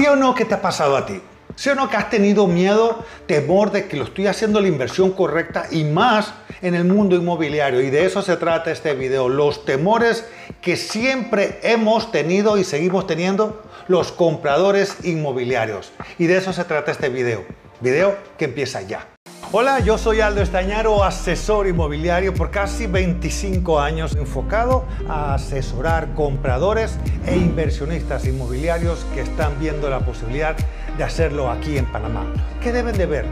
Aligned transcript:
o 0.00 0.16
no 0.16 0.34
que 0.34 0.44
te 0.44 0.54
ha 0.54 0.62
pasado 0.62 0.96
a 0.96 1.04
ti? 1.04 1.20
¿Sí 1.54 1.68
o 1.68 1.74
no 1.74 1.90
que 1.90 1.96
has 1.96 2.08
tenido 2.08 2.46
miedo, 2.46 3.04
temor 3.26 3.72
de 3.72 3.86
que 3.86 3.96
lo 3.96 4.04
estoy 4.04 4.26
haciendo 4.26 4.60
la 4.60 4.68
inversión 4.68 5.12
correcta 5.12 5.66
y 5.70 5.84
más 5.84 6.32
en 6.62 6.74
el 6.74 6.84
mundo 6.84 7.14
inmobiliario? 7.14 7.82
Y 7.82 7.90
de 7.90 8.06
eso 8.06 8.22
se 8.22 8.36
trata 8.36 8.70
este 8.70 8.94
video. 8.94 9.28
Los 9.28 9.66
temores 9.66 10.24
que 10.62 10.76
siempre 10.76 11.60
hemos 11.62 12.10
tenido 12.10 12.56
y 12.56 12.64
seguimos 12.64 13.06
teniendo 13.06 13.62
los 13.86 14.12
compradores 14.12 14.96
inmobiliarios. 15.04 15.92
Y 16.18 16.26
de 16.26 16.38
eso 16.38 16.52
se 16.52 16.64
trata 16.64 16.90
este 16.90 17.10
video. 17.10 17.44
Video 17.80 18.16
que 18.38 18.46
empieza 18.46 18.80
ya. 18.80 19.06
Hola, 19.54 19.80
yo 19.80 19.98
soy 19.98 20.22
Aldo 20.22 20.40
Estañaro, 20.40 21.04
asesor 21.04 21.66
inmobiliario 21.66 22.32
por 22.32 22.50
casi 22.50 22.86
25 22.86 23.80
años 23.80 24.16
enfocado 24.16 24.86
a 25.10 25.34
asesorar 25.34 26.14
compradores 26.14 26.98
e 27.26 27.36
inversionistas 27.36 28.26
inmobiliarios 28.26 29.04
que 29.12 29.20
están 29.20 29.60
viendo 29.60 29.90
la 29.90 30.00
posibilidad 30.00 30.56
de 30.96 31.04
hacerlo 31.04 31.50
aquí 31.50 31.76
en 31.76 31.84
Panamá. 31.84 32.24
¿Qué 32.62 32.72
deben 32.72 32.96
de 32.96 33.04
ver? 33.04 33.26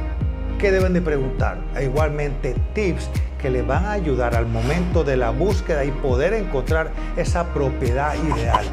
¿Qué 0.59 0.70
deben 0.70 0.92
de 0.92 1.01
preguntar? 1.01 1.56
E 1.75 1.84
igualmente 1.84 2.55
tips 2.75 3.09
que 3.41 3.48
les 3.48 3.66
van 3.66 3.87
a 3.87 3.92
ayudar 3.92 4.34
al 4.37 4.45
momento 4.45 5.05
de 5.05 5.16
la 5.16 5.30
búsqueda 5.30 5.87
y 5.87 5.91
poder 5.91 6.34
encontrar 6.34 6.91
esa 7.16 7.47
propiedad 7.55 8.14
ideal. 8.14 8.66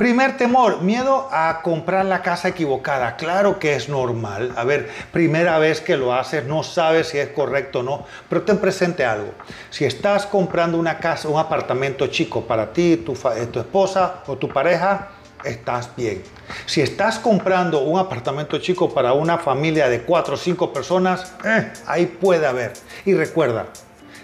Primer 0.00 0.38
temor, 0.38 0.80
miedo 0.80 1.28
a 1.30 1.60
comprar 1.60 2.06
la 2.06 2.22
casa 2.22 2.48
equivocada. 2.48 3.16
Claro 3.16 3.58
que 3.58 3.74
es 3.74 3.90
normal. 3.90 4.50
A 4.56 4.64
ver, 4.64 4.88
primera 5.12 5.58
vez 5.58 5.82
que 5.82 5.98
lo 5.98 6.14
haces, 6.14 6.46
no 6.46 6.62
sabes 6.62 7.08
si 7.08 7.18
es 7.18 7.28
correcto 7.28 7.80
o 7.80 7.82
no, 7.82 8.06
pero 8.26 8.40
ten 8.40 8.56
presente 8.56 9.04
algo. 9.04 9.34
Si 9.68 9.84
estás 9.84 10.24
comprando 10.24 10.78
una 10.78 10.96
casa, 10.96 11.28
un 11.28 11.38
apartamento 11.38 12.06
chico 12.06 12.40
para 12.46 12.72
ti, 12.72 12.96
tu, 12.96 13.12
eh, 13.12 13.44
tu 13.52 13.60
esposa 13.60 14.22
o 14.26 14.38
tu 14.38 14.48
pareja, 14.48 15.08
estás 15.44 15.94
bien. 15.94 16.22
Si 16.64 16.80
estás 16.80 17.18
comprando 17.18 17.80
un 17.80 17.98
apartamento 17.98 18.56
chico 18.56 18.88
para 18.94 19.12
una 19.12 19.36
familia 19.36 19.90
de 19.90 20.00
cuatro 20.00 20.32
o 20.32 20.38
cinco 20.38 20.72
personas, 20.72 21.34
eh, 21.44 21.70
ahí 21.86 22.06
puede 22.06 22.46
haber. 22.46 22.72
Y 23.04 23.12
recuerda, 23.12 23.66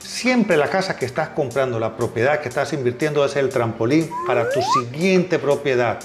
Siempre 0.06 0.56
la 0.56 0.70
casa 0.70 0.96
que 0.96 1.04
estás 1.04 1.30
comprando, 1.30 1.80
la 1.80 1.96
propiedad 1.96 2.40
que 2.40 2.48
estás 2.48 2.72
invirtiendo 2.72 3.24
es 3.24 3.34
el 3.34 3.48
trampolín 3.48 4.08
para 4.24 4.48
tu 4.48 4.62
siguiente 4.62 5.40
propiedad. 5.40 5.98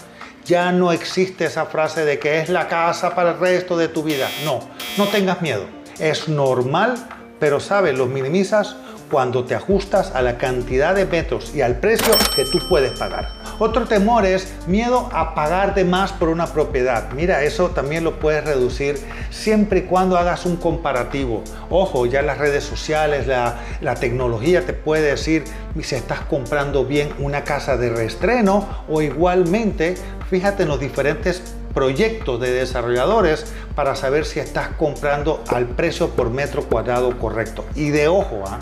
Ya 0.43 0.71
no 0.71 0.91
existe 0.91 1.45
esa 1.45 1.67
frase 1.67 2.03
de 2.03 2.17
que 2.17 2.39
es 2.39 2.49
la 2.49 2.67
casa 2.67 3.13
para 3.13 3.33
el 3.33 3.39
resto 3.39 3.77
de 3.77 3.89
tu 3.89 4.01
vida. 4.01 4.27
No, 4.43 4.59
no 4.97 5.05
tengas 5.07 5.43
miedo. 5.43 5.65
Es 5.99 6.27
normal, 6.27 6.95
pero 7.39 7.59
sabes, 7.59 7.95
los 7.95 8.09
minimizas 8.09 8.75
cuando 9.11 9.45
te 9.45 9.53
ajustas 9.53 10.11
a 10.15 10.23
la 10.23 10.39
cantidad 10.39 10.95
de 10.95 11.05
metros 11.05 11.53
y 11.53 11.61
al 11.61 11.79
precio 11.79 12.13
que 12.35 12.45
tú 12.45 12.57
puedes 12.67 12.97
pagar. 12.97 13.40
Otro 13.63 13.85
temor 13.85 14.25
es 14.25 14.51
miedo 14.65 15.07
a 15.13 15.35
pagar 15.35 15.75
de 15.75 15.85
más 15.85 16.11
por 16.11 16.29
una 16.29 16.47
propiedad. 16.47 17.11
Mira, 17.11 17.43
eso 17.43 17.69
también 17.69 18.03
lo 18.03 18.19
puedes 18.19 18.43
reducir 18.43 18.97
siempre 19.29 19.81
y 19.81 19.83
cuando 19.83 20.17
hagas 20.17 20.47
un 20.47 20.55
comparativo. 20.55 21.43
Ojo, 21.69 22.07
ya 22.07 22.23
las 22.23 22.39
redes 22.39 22.63
sociales, 22.63 23.27
la, 23.27 23.95
tecnología 23.99 24.65
te 24.65 24.73
puede 24.73 25.11
decir 25.11 25.43
si 25.79 25.93
estás 25.93 26.21
comprando 26.21 26.85
bien 26.85 27.13
una 27.19 27.43
casa 27.43 27.77
de 27.77 27.91
reestreno 27.91 28.67
o 28.89 29.03
igualmente 29.03 29.93
fíjate 30.27 30.63
en 30.63 30.69
los 30.69 30.79
diferentes 30.79 31.43
proyectos 31.75 32.41
de 32.41 32.51
desarrolladores 32.51 33.45
para 33.75 33.95
saber 33.95 34.25
si 34.25 34.39
estás 34.39 34.69
comprando 34.69 35.43
al 35.49 35.67
precio 35.67 36.09
por 36.09 36.31
metro 36.31 36.63
cuadrado 36.63 37.15
correcto. 37.19 37.63
Y 37.75 37.91
de 37.91 38.07
ojo, 38.07 38.41
¿ah? 38.47 38.57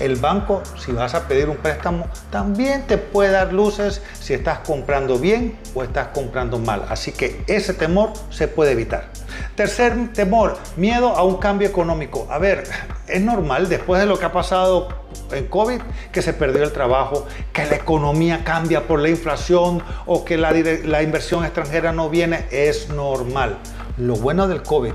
El 0.00 0.16
banco, 0.16 0.62
si 0.78 0.92
vas 0.92 1.14
a 1.14 1.28
pedir 1.28 1.48
un 1.48 1.56
préstamo, 1.58 2.08
también 2.30 2.86
te 2.86 2.98
puede 2.98 3.30
dar 3.30 3.52
luces 3.52 4.02
si 4.18 4.34
estás 4.34 4.60
comprando 4.60 5.18
bien 5.18 5.58
o 5.74 5.82
estás 5.82 6.08
comprando 6.08 6.58
mal. 6.58 6.84
Así 6.88 7.12
que 7.12 7.44
ese 7.46 7.74
temor 7.74 8.12
se 8.30 8.48
puede 8.48 8.72
evitar. 8.72 9.10
Tercer 9.54 10.12
temor, 10.12 10.58
miedo 10.76 11.10
a 11.10 11.22
un 11.22 11.36
cambio 11.36 11.68
económico. 11.68 12.26
A 12.30 12.38
ver, 12.38 12.64
es 13.06 13.20
normal 13.20 13.68
después 13.68 14.00
de 14.00 14.06
lo 14.06 14.18
que 14.18 14.24
ha 14.24 14.32
pasado 14.32 14.88
en 15.32 15.46
COVID, 15.46 15.80
que 16.12 16.22
se 16.22 16.32
perdió 16.32 16.62
el 16.62 16.72
trabajo, 16.72 17.26
que 17.52 17.64
la 17.66 17.76
economía 17.76 18.42
cambia 18.44 18.86
por 18.86 19.00
la 19.00 19.08
inflación 19.08 19.82
o 20.06 20.24
que 20.24 20.36
la, 20.38 21.02
inversión 21.02 21.44
extranjera 21.44 21.92
no 21.92 22.08
viene, 22.08 22.46
es 22.50 22.88
normal. 22.88 23.58
Lo 23.98 24.16
bueno 24.16 24.48
del 24.48 24.62
COVID, 24.62 24.94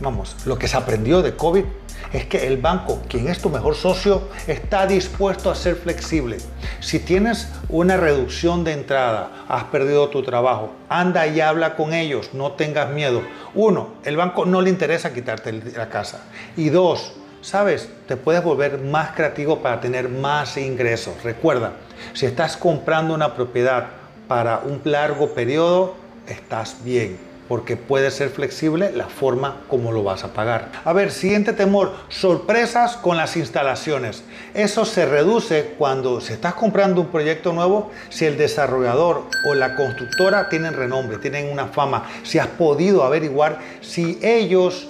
vamos, 0.00 0.36
lo 0.46 0.58
que 0.58 0.66
se 0.66 0.76
aprendió 0.76 1.22
de 1.22 1.36
COVID 1.36 1.64
es 2.12 2.26
que 2.26 2.46
el 2.46 2.58
banco, 2.58 3.02
quien 3.08 3.28
es 3.28 3.40
tu 3.40 3.50
mejor 3.50 3.74
socio, 3.74 4.28
está 4.46 4.86
dispuesto 4.86 5.50
a 5.50 5.54
ser 5.54 5.76
flexible. 5.76 6.38
Si 6.80 7.00
tienes 7.00 7.48
una 7.68 7.96
reducción 7.96 8.64
de 8.64 8.72
entrada, 8.72 9.44
has 9.48 9.64
perdido 9.64 10.08
tu 10.08 10.22
trabajo, 10.22 10.72
anda 10.88 11.26
y 11.26 11.40
habla 11.40 11.76
con 11.76 11.92
ellos, 11.92 12.30
no 12.32 12.52
tengas 12.52 12.90
miedo. 12.90 13.22
Uno, 13.54 13.94
el 14.04 14.16
banco 14.16 14.44
no 14.44 14.60
le 14.60 14.70
interesa 14.70 15.12
quitarte 15.12 15.52
la 15.52 15.88
casa. 15.88 16.24
Y 16.56 16.68
dos, 16.70 17.12
sabes, 17.40 17.88
te 18.06 18.16
puedes 18.16 18.42
volver 18.44 18.78
más 18.78 19.12
creativo 19.12 19.60
para 19.60 19.80
tener 19.80 20.08
más 20.08 20.56
ingresos. 20.56 21.14
Recuerda, 21.22 21.72
si 22.12 22.26
estás 22.26 22.56
comprando 22.56 23.14
una 23.14 23.34
propiedad 23.34 23.86
para 24.28 24.58
un 24.58 24.80
largo 24.84 25.30
periodo, 25.34 25.94
estás 26.26 26.82
bien 26.82 27.33
porque 27.48 27.76
puede 27.76 28.10
ser 28.10 28.30
flexible 28.30 28.92
la 28.92 29.06
forma 29.06 29.62
como 29.68 29.92
lo 29.92 30.02
vas 30.02 30.24
a 30.24 30.32
pagar. 30.32 30.70
A 30.84 30.92
ver, 30.92 31.10
siguiente 31.10 31.52
temor, 31.52 31.92
sorpresas 32.08 32.96
con 32.96 33.16
las 33.16 33.36
instalaciones. 33.36 34.24
Eso 34.54 34.84
se 34.84 35.06
reduce 35.06 35.74
cuando 35.78 36.20
se 36.20 36.34
estás 36.34 36.54
comprando 36.54 37.00
un 37.00 37.08
proyecto 37.08 37.52
nuevo, 37.52 37.90
si 38.08 38.24
el 38.24 38.38
desarrollador 38.38 39.24
o 39.48 39.54
la 39.54 39.76
constructora 39.76 40.48
tienen 40.48 40.74
renombre, 40.74 41.18
tienen 41.18 41.52
una 41.52 41.66
fama, 41.66 42.06
si 42.22 42.38
has 42.38 42.48
podido 42.48 43.04
averiguar 43.04 43.58
si 43.80 44.18
ellos 44.22 44.88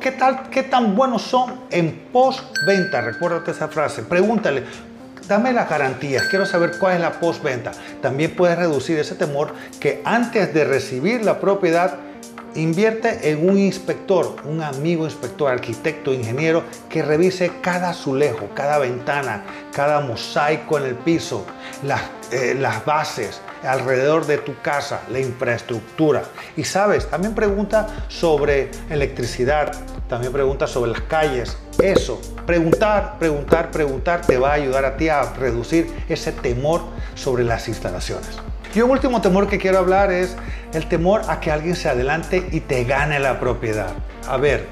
¿Qué, 0.00 0.10
tal, 0.10 0.50
¿Qué 0.50 0.64
tan 0.64 0.96
buenos 0.96 1.22
son 1.22 1.60
en 1.70 2.08
post-venta? 2.12 3.00
Recuérdate 3.00 3.52
esa 3.52 3.68
frase. 3.68 4.02
Pregúntale, 4.02 4.64
dame 5.28 5.52
las 5.52 5.68
garantías, 5.68 6.24
quiero 6.28 6.46
saber 6.46 6.78
cuál 6.78 6.94
es 6.94 7.00
la 7.00 7.12
postventa. 7.20 7.72
También 8.00 8.34
puedes 8.34 8.58
reducir 8.58 8.98
ese 8.98 9.14
temor 9.14 9.52
que 9.78 10.00
antes 10.04 10.52
de 10.54 10.64
recibir 10.64 11.22
la 11.22 11.38
propiedad 11.38 11.98
Invierte 12.54 13.30
en 13.30 13.48
un 13.48 13.58
inspector, 13.58 14.36
un 14.44 14.62
amigo 14.62 15.04
inspector, 15.04 15.50
arquitecto, 15.50 16.12
ingeniero, 16.12 16.64
que 16.88 17.02
revise 17.02 17.52
cada 17.60 17.90
azulejo, 17.90 18.48
cada 18.54 18.78
ventana, 18.78 19.44
cada 19.72 20.00
mosaico 20.00 20.78
en 20.78 20.84
el 20.86 20.94
piso, 20.94 21.44
las, 21.84 22.00
eh, 22.32 22.56
las 22.58 22.84
bases 22.84 23.42
alrededor 23.62 24.26
de 24.26 24.38
tu 24.38 24.60
casa, 24.62 25.02
la 25.10 25.20
infraestructura. 25.20 26.24
Y 26.56 26.64
sabes, 26.64 27.08
también 27.08 27.34
pregunta 27.34 27.86
sobre 28.08 28.70
electricidad, 28.88 29.72
también 30.08 30.32
pregunta 30.32 30.66
sobre 30.66 30.90
las 30.92 31.02
calles. 31.02 31.56
Eso, 31.82 32.20
preguntar, 32.44 33.18
preguntar, 33.20 33.70
preguntar 33.70 34.22
te 34.22 34.36
va 34.36 34.50
a 34.50 34.54
ayudar 34.54 34.84
a 34.84 34.96
ti 34.96 35.08
a 35.08 35.22
reducir 35.34 35.88
ese 36.08 36.32
temor 36.32 36.82
sobre 37.14 37.44
las 37.44 37.68
instalaciones. 37.68 38.30
Y 38.74 38.80
un 38.80 38.90
último 38.90 39.20
temor 39.20 39.48
que 39.48 39.58
quiero 39.58 39.78
hablar 39.78 40.10
es 40.10 40.36
el 40.74 40.88
temor 40.88 41.22
a 41.28 41.38
que 41.38 41.52
alguien 41.52 41.76
se 41.76 41.88
adelante 41.88 42.48
y 42.50 42.60
te 42.60 42.82
gane 42.82 43.20
la 43.20 43.38
propiedad. 43.38 43.90
A 44.28 44.36
ver, 44.36 44.66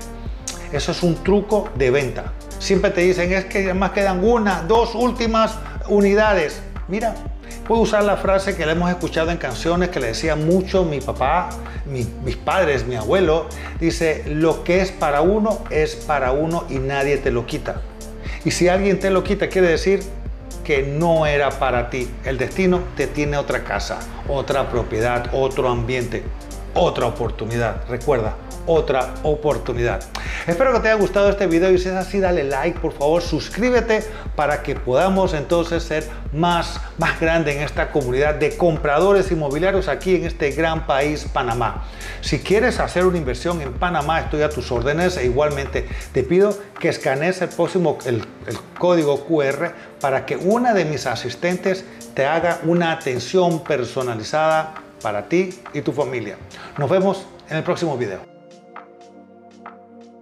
eso 0.72 0.90
es 0.90 1.02
un 1.04 1.14
truco 1.22 1.70
de 1.76 1.92
venta. 1.92 2.32
Siempre 2.58 2.90
te 2.90 3.02
dicen, 3.02 3.32
es 3.32 3.44
que 3.44 3.64
además 3.64 3.92
quedan 3.92 4.24
una, 4.24 4.62
dos 4.62 4.96
últimas 4.96 5.54
unidades. 5.88 6.60
Mira, 6.88 7.14
puedo 7.66 7.80
usar 7.80 8.04
la 8.04 8.16
frase 8.16 8.56
que 8.56 8.64
le 8.64 8.72
hemos 8.72 8.90
escuchado 8.90 9.30
en 9.30 9.38
canciones 9.38 9.88
que 9.90 10.00
le 10.00 10.08
decía 10.08 10.36
mucho 10.36 10.84
mi 10.84 11.00
papá, 11.00 11.50
mis 11.86 12.36
padres, 12.36 12.86
mi 12.86 12.96
abuelo. 12.96 13.46
Dice, 13.80 14.22
lo 14.26 14.64
que 14.64 14.80
es 14.80 14.92
para 14.92 15.20
uno 15.20 15.58
es 15.70 15.96
para 15.96 16.32
uno 16.32 16.64
y 16.68 16.78
nadie 16.78 17.16
te 17.18 17.30
lo 17.30 17.46
quita. 17.46 17.82
Y 18.44 18.52
si 18.52 18.68
alguien 18.68 19.00
te 19.00 19.10
lo 19.10 19.24
quita, 19.24 19.48
quiere 19.48 19.68
decir 19.68 20.02
que 20.64 20.82
no 20.82 21.26
era 21.26 21.50
para 21.50 21.90
ti. 21.90 22.08
El 22.24 22.38
destino 22.38 22.80
te 22.96 23.06
tiene 23.06 23.36
otra 23.36 23.64
casa, 23.64 23.98
otra 24.28 24.68
propiedad, 24.68 25.30
otro 25.32 25.68
ambiente, 25.68 26.22
otra 26.74 27.06
oportunidad. 27.06 27.82
Recuerda, 27.88 28.36
otra 28.66 29.14
oportunidad. 29.22 30.00
Espero 30.46 30.72
que 30.72 30.80
te 30.80 30.88
haya 30.88 31.00
gustado 31.00 31.28
este 31.30 31.46
video 31.46 31.72
y 31.72 31.78
si 31.78 31.88
es 31.88 31.94
así 31.94 32.20
dale 32.20 32.44
like 32.44 32.78
por 32.78 32.92
favor, 32.92 33.22
suscríbete 33.22 34.04
para 34.34 34.62
que 34.62 34.74
podamos 34.74 35.34
entonces 35.34 35.82
ser 35.82 36.06
más, 36.32 36.80
más 36.98 37.18
grande 37.20 37.56
en 37.56 37.62
esta 37.62 37.90
comunidad 37.90 38.34
de 38.34 38.56
compradores 38.56 39.30
inmobiliarios 39.30 39.88
aquí 39.88 40.16
en 40.16 40.24
este 40.24 40.50
gran 40.50 40.86
país 40.86 41.26
Panamá. 41.32 41.84
Si 42.20 42.38
quieres 42.40 42.80
hacer 42.80 43.06
una 43.06 43.18
inversión 43.18 43.60
en 43.60 43.72
Panamá 43.72 44.20
estoy 44.20 44.42
a 44.42 44.50
tus 44.50 44.70
órdenes 44.70 45.16
e 45.16 45.24
igualmente 45.24 45.88
te 46.12 46.22
pido 46.22 46.56
que 46.78 46.88
escanees 46.88 47.42
el 47.42 47.48
próximo 47.48 47.98
el, 48.04 48.24
el 48.46 48.58
código 48.78 49.24
QR 49.24 49.72
para 50.00 50.26
que 50.26 50.36
una 50.36 50.74
de 50.74 50.84
mis 50.84 51.06
asistentes 51.06 51.84
te 52.14 52.26
haga 52.26 52.60
una 52.64 52.92
atención 52.92 53.62
personalizada 53.62 54.74
para 55.02 55.28
ti 55.28 55.50
y 55.74 55.82
tu 55.82 55.92
familia. 55.92 56.36
Nos 56.78 56.90
vemos 56.90 57.26
en 57.48 57.58
el 57.58 57.62
próximo 57.62 57.96
video. 57.96 58.35
Thank 59.70 60.06
you. 60.06 60.15